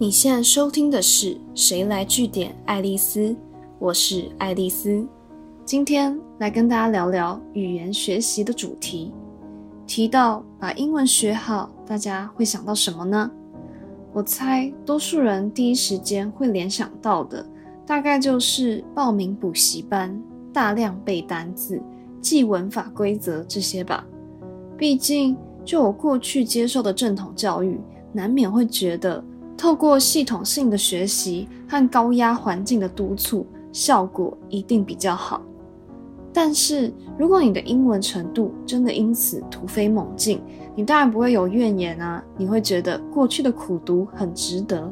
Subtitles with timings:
[0.00, 3.20] 你现在收听的是《谁来据点爱丽丝》，
[3.78, 5.06] 我是爱丽丝。
[5.62, 9.12] 今天来跟大家聊聊语言学习的主题。
[9.86, 13.30] 提到把英文学好，大家会想到什么呢？
[14.14, 17.46] 我猜多数人第一时间会联想到的，
[17.84, 20.18] 大概就是报名补习班、
[20.50, 21.78] 大量背单字、
[22.22, 24.06] 记文法规则这些吧。
[24.78, 27.78] 毕竟，就我过去接受的正统教育，
[28.14, 29.22] 难免会觉得。
[29.60, 35.42] 透过系统性的学习和高压环境的督促，效果一定比较好。
[36.32, 40.40] 但是，如果你的英文程度真的因此突飞猛进，
[40.74, 42.24] 你当然不会有怨言啊！
[42.38, 44.90] 你会觉得过去的苦读很值得。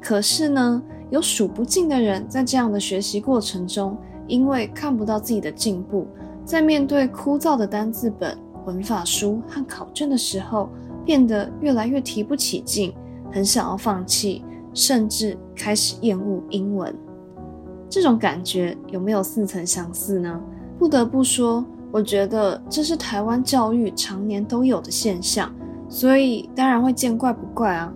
[0.00, 3.96] 可是呢，有数不尽的人在这样的学习过程中，
[4.26, 6.08] 因为看不到自己的进步，
[6.44, 10.68] 在面对枯燥的单字本、文法书和考卷的时候，
[11.04, 12.92] 变得越来越提不起劲。
[13.32, 16.94] 很想要放弃，甚至开始厌恶英文，
[17.88, 20.40] 这种感觉有没有似曾相似呢？
[20.78, 25.52] 不得不说，我觉得这是台湾教育常年都有的现象，
[25.88, 27.92] 所以当然会见怪不怪啊。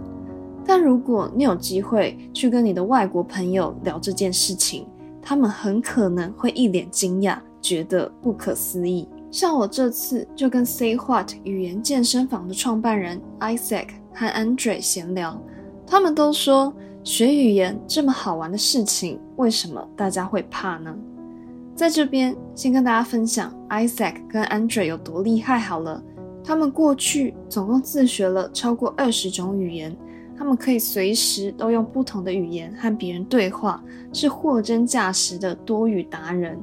[0.64, 4.86] 但如果你有机会去跟你的外国朋友聊这件事情，
[5.22, 9.08] 他们很可能会一脸惊讶，觉得不可思议。
[9.30, 13.88] 像我这次就跟 Say What 语言健身房的创办人 Isaac。
[14.18, 15.38] 和 Andre 闲聊，
[15.86, 16.72] 他们都说
[17.04, 20.96] 学语言这么好玩的事情，为什么大家会怕呢？
[21.74, 26.02] 在这边先跟大家分享 Isaac 跟 Andre 有多厉害好了。
[26.42, 29.94] 他们过去总共自学了超过二十种语言，
[30.38, 36.58] 他们可以随时都用不同的语言和别人对话，是货真价实的多语达人。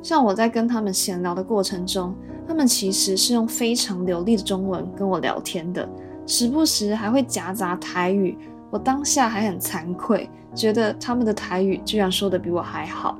[0.00, 2.14] 像我在跟他们闲聊的过程中，
[2.48, 5.86] 他们其实是用非常流利的中文跟我聊天的。
[6.26, 8.36] 时不时还会夹杂台语，
[8.70, 13.18] 我当下还很惭愧，觉得他们的台语居然说的比我还好。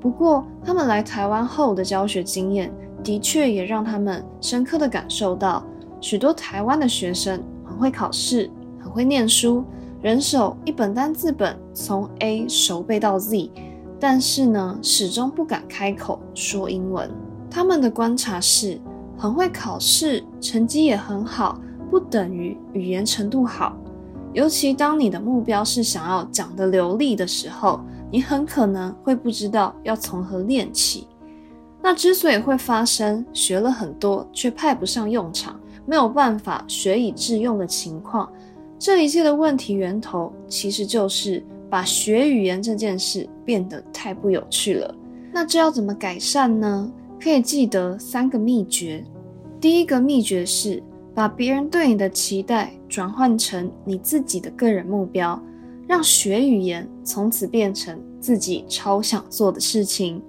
[0.00, 2.72] 不过，他们来台湾后的教学经验，
[3.02, 5.64] 的确也让他们深刻的感受到，
[6.00, 8.50] 许多台湾的学生很会考试，
[8.80, 9.64] 很会念书，
[10.00, 13.50] 人手一本单字本，从 A 熟背到 Z，
[14.00, 17.10] 但是呢，始终不敢开口说英文。
[17.48, 18.80] 他们的观察是，
[19.16, 21.60] 很会考试，成绩也很好。
[21.92, 23.76] 不等于语言程度好，
[24.32, 31.06] 尤其当你的目标是想要讲得流利的时候，你很可能会不知道要从何练起。
[31.82, 38.26] 那之所以会发生学了很多却派不上用场，没有办法学以致用的情况，
[38.78, 44.94] 这一切的问题源头其实就是把学语言这件事变得太不有趣了。
[45.30, 46.90] 那这要怎么改善呢？
[47.20, 49.04] 可以记得三个秘诀。
[49.60, 50.82] 第一个秘诀是。
[51.14, 55.40] 把别人对你的期待转换成你自己的个人目标，
[55.86, 60.22] 让学语言从此变成自己超想做的事情。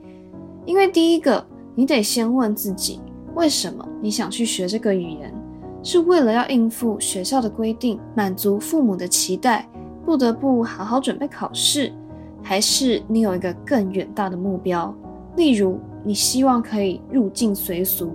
[0.65, 2.99] 因为第一个，你得先问自己，
[3.35, 5.33] 为什么你想去学这个语言？
[5.81, 9.69] 是为了要应付学校的规定，满足父母的期待，
[10.05, 11.91] 不得不好好准备考试，
[12.41, 14.95] 还是你有一个更远大的目标？
[15.35, 18.11] 例如，你希望可以入境随俗。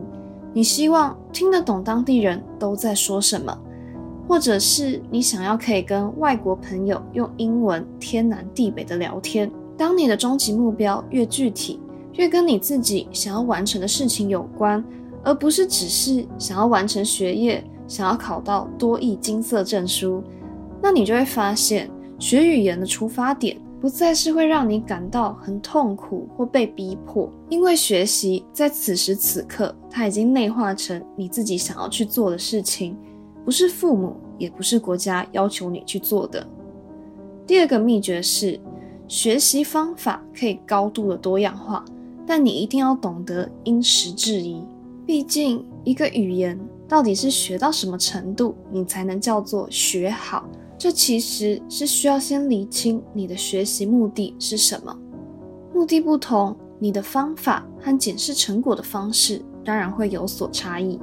[0.59, 3.57] 你希望听得懂当地人都在说什么，
[4.27, 9.49] 或者是你想要可以跟外国朋友用英文天南地北的聊天。
[9.77, 11.79] 当你的终极目标越具体，
[12.15, 14.85] 越跟你自己想要完成的事情有关，
[15.23, 20.21] 而不是只是想要完成学业、想要考到多亿金色证书，
[20.83, 21.89] 那你就会发现
[22.19, 23.57] 学语言的出发点。
[23.81, 32.97] 不再是会让你感到很痛苦或被逼迫，因为学习在此时此刻，它已经内化成你自己想要去做的事情，
[33.44, 36.44] 不是父母，也不是国家要求你去做的。
[37.47, 38.59] 第二个秘诀是，
[39.06, 41.84] 学习方法可以高度的多样化，
[42.27, 44.62] 但你一定要懂得因时制宜。
[45.06, 50.49] 毕竟，一个语言到底是学到什么程度，你才能叫做学好？
[50.78, 54.97] 这其实是需要先理清你的学习目的是什么。
[55.74, 60.98] 目的不同，你的方法和检视成果的方式当然会有所差异。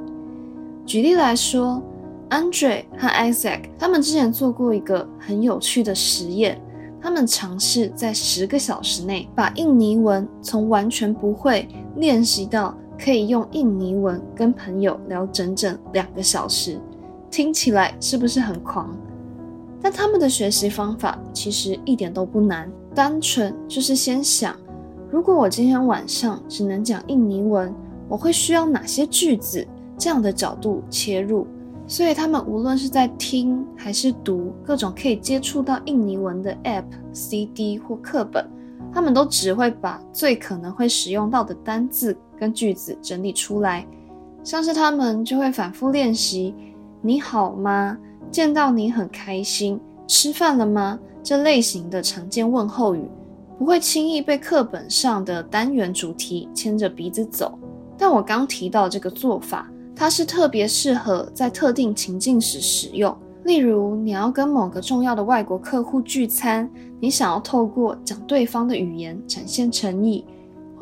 [0.86, 1.82] 举例来说
[2.30, 6.60] ，Andre 和 Isaac 他们之前做过一个很有趣的实验，
[7.02, 11.68] 他们尝试在十个小时内把印尼文从完全不会
[11.98, 16.80] 练习到可以用印尼文跟朋友聊整整两个小时。
[17.30, 18.96] 听起来是不是很狂？
[19.82, 24.56] 但他们的学习方法其实一点都不难，单纯就是先想：
[25.12, 27.74] 如果我今天晚上只能讲印尼文，
[28.08, 29.68] 我会需要哪些句子？
[29.98, 31.48] 这样的角度切入，
[31.88, 36.84] 所以他们无论是在听还是读各种可以接触到印尼文的 App、
[37.14, 38.46] CD 或课本，
[38.92, 43.86] 他们都只会把最可能会使用到的单字跟句子整理出来，
[44.44, 46.54] 像是他们就会反复练习
[47.02, 47.98] “你好吗？
[48.32, 53.10] 见到你很开心，吃饭了吗？”这类型的常见问候语，
[53.58, 57.58] 不会轻易被课本上的单元主题牵着鼻子走。
[57.98, 63.16] 但我刚提到这个做法，它是特别适合在特定情境时使用。
[63.46, 70.26] 例如，你要跟某个重要的外国客户聚餐，你想要透过讲对方的语言展现诚意；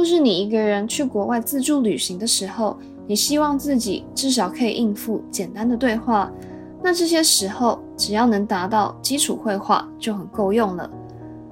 [0.04, 2.78] 或是你一个人去国外自助旅行的时候，
[3.08, 6.30] 你希望自己至少可以应付简单的对话。
[6.84, 10.90] 那这些时候，只要能达到基础绘画就很够用了。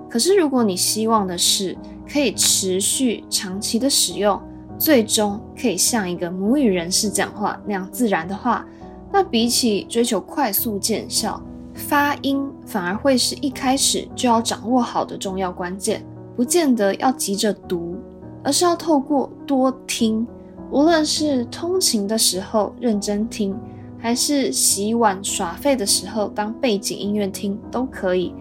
[0.09, 4.37] 可是，如果你希望的是可以持续长期的使用，
[4.77, 8.65] 最终可以像一个母语人士讲话那样自然的话，
[9.13, 11.41] 那比起追求快速见效，
[11.73, 16.05] 发音反而会是一开始就要掌握好的重要关键。
[16.33, 17.95] 不见得要急着读，
[18.43, 20.25] 而是要透过多听，
[20.71, 23.55] 无论是通勤的时候认真听，
[23.97, 28.33] 还是洗碗耍废的时候当背景音乐听都可以。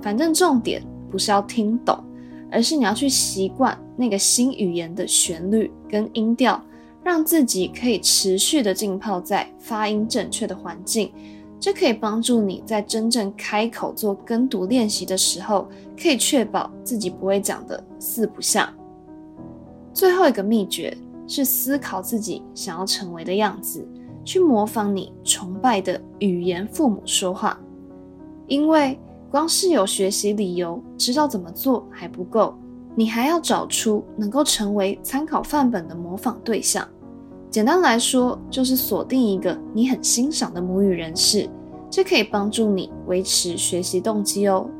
[0.00, 1.98] 反正重点不是要听懂。
[2.48, 6.62] 而是你要去习惯那个新语言的旋律跟音调，
[7.02, 11.10] 让自己可以持续的浸泡在发音正确的环境，
[11.58, 15.66] 这可以帮助你在真正开口做跟读练习的时候，
[16.00, 18.72] 可以确保自己不会讲的四不像。
[19.96, 20.94] 最后一个秘诀
[21.26, 23.82] 是思考自己想要成为的样子，
[24.26, 27.58] 去模仿你崇拜的语言父母说话，
[28.46, 28.98] 因为。
[29.28, 32.54] 光是有学习理由，知道怎么做还不够，
[32.94, 36.86] 你还要找出能够成为参考范本的模仿对象。
[37.50, 41.50] 简单来说，就是锁定一个你很欣赏的母语人士，
[41.90, 44.70] 这可以帮助你维持学习动机哦。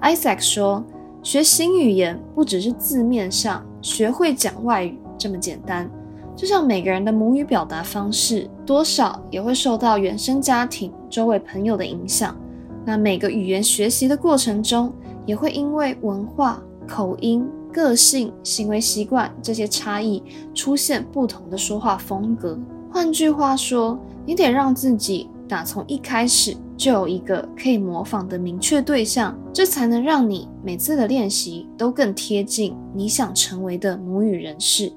[0.00, 0.82] Isaac 说，
[1.22, 5.90] 学新语言不只是字面上学会讲外语这么简单，
[6.34, 12.36] 就像每个人的母语表达方式，多少也会受到原生家庭、周围朋友的影响。
[12.84, 14.92] 那每个语言学习的过程中，
[15.24, 20.22] 也会因为文化、口音、个性、行为习惯这些差异，
[20.54, 22.58] 出现不同的说话风格。
[22.92, 34.92] 换句话说，你得让自己打从一开始就有一个可以模仿的明确对象，这才能让你每次的练习都更贴近你想成为的母语人士。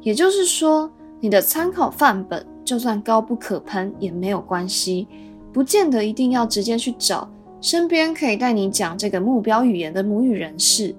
[0.00, 5.08] 也就是说，你的参考范本就算高不可攀也没有关系。
[5.52, 7.30] 不见得一定要直接去找
[7.60, 10.94] 身边可以带你讲这个目标语言的母语人士，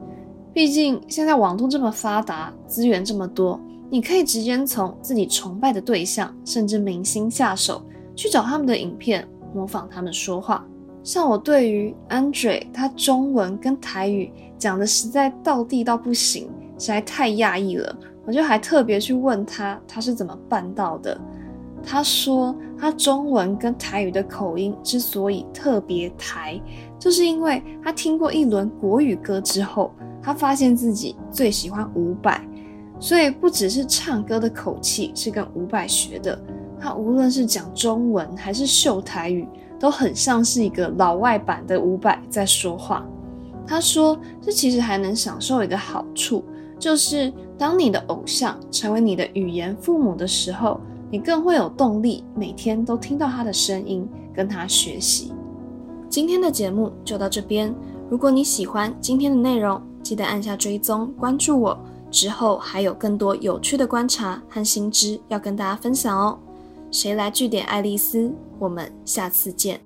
[0.53, 3.59] 毕竟现在网络这么发达，资源这么多，
[3.89, 7.83] 你可以直接从自己崇拜的对象甚至明星下手，
[8.15, 10.65] 去找他们的影片，模仿他们说话。
[11.01, 21.17] 像我对于 Andre，他中文跟台语讲的实在到地到不行，实在太讶异了，我就还特别去问他，他是怎么办到的。
[21.83, 26.59] 他说，他中文跟台语的口音之所以特别台，
[26.97, 29.91] 就是因为他听过一轮国语歌之后，
[30.23, 32.41] 他发现自己最喜欢伍佰，
[32.99, 36.35] 所以不只是唱歌的口气是跟伍佰学的，
[36.85, 39.47] 他无论是讲中文还是秀台语，
[39.79, 43.03] 都很像是一个老外版的伍佰在说话。
[43.65, 46.45] 他说，这其实还能享受一个好处，
[46.77, 50.79] 就是当你的偶像成为你的语言父母的时候。
[51.11, 55.31] 你更会有动力，每天都听到他的声音，跟他学习。
[56.09, 57.73] 今天的节目就到这边。
[58.09, 61.77] 如果你喜欢今天的内容，记得按下追踪关注我。
[62.11, 66.37] 之后还有更多有趣的观察和新知要跟大家分享哦。
[66.95, 68.33] 谁来据点爱丽丝？
[68.57, 69.84] 我们下次见。